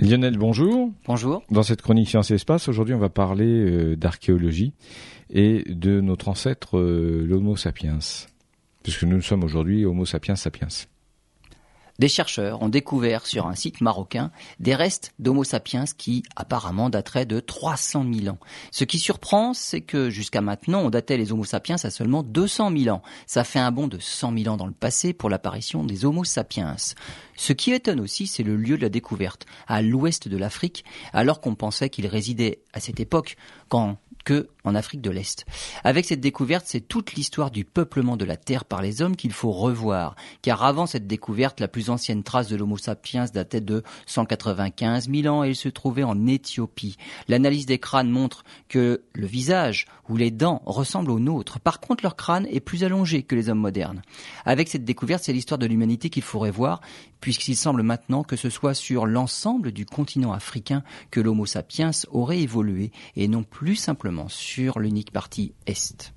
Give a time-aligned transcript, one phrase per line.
[0.00, 0.90] Lionel, bonjour.
[1.06, 1.42] Bonjour.
[1.50, 4.72] Dans cette chronique Sciences et Espace, aujourd'hui, on va parler euh, d'archéologie
[5.28, 7.98] et de notre ancêtre, euh, l'Homo sapiens.
[8.82, 10.68] Puisque nous sommes aujourd'hui Homo sapiens sapiens.
[12.00, 17.26] Des chercheurs ont découvert sur un site marocain des restes d'Homo sapiens qui apparemment dateraient
[17.26, 18.38] de 300 000 ans.
[18.70, 22.74] Ce qui surprend, c'est que jusqu'à maintenant, on datait les Homo sapiens à seulement 200
[22.74, 23.02] 000 ans.
[23.26, 26.24] Ça fait un bond de 100 000 ans dans le passé pour l'apparition des Homo
[26.24, 26.74] sapiens.
[27.36, 31.42] Ce qui étonne aussi, c'est le lieu de la découverte, à l'ouest de l'Afrique, alors
[31.42, 33.36] qu'on pensait qu'il résidait à cette époque
[33.68, 35.44] quand que en Afrique de l'Est.
[35.84, 39.32] Avec cette découverte, c'est toute l'histoire du peuplement de la Terre par les hommes qu'il
[39.32, 43.82] faut revoir, car avant cette découverte, la plus ancienne trace de l'Homo sapiens datait de
[44.06, 46.96] 195 000 ans et il se trouvait en Éthiopie.
[47.28, 51.60] L'analyse des crânes montre que le visage ou les dents ressemblent aux nôtres.
[51.60, 54.02] Par contre, leur crâne est plus allongé que les hommes modernes.
[54.44, 56.80] Avec cette découverte, c'est l'histoire de l'humanité qu'il faut revoir,
[57.20, 62.40] puisqu'il semble maintenant que ce soit sur l'ensemble du continent africain que l'Homo sapiens aurait
[62.40, 66.12] évolué et non plus simplement sur l'unique partie Est.